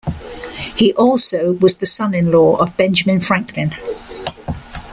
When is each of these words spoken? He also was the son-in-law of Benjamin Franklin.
He 0.75 0.93
also 0.95 1.53
was 1.53 1.77
the 1.77 1.85
son-in-law 1.85 2.55
of 2.55 2.75
Benjamin 2.75 3.19
Franklin. 3.19 3.75